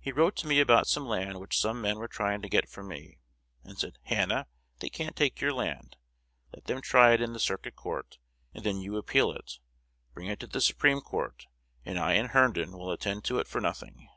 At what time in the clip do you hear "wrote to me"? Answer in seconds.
0.10-0.58